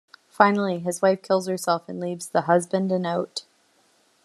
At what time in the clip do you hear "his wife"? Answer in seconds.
0.79-1.21